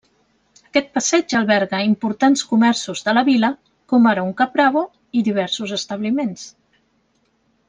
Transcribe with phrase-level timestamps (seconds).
[0.69, 3.51] Aquest passeig alberga importants comerços de la vila,
[3.93, 4.85] com ara un Caprabo
[5.21, 6.49] i diversos establiments.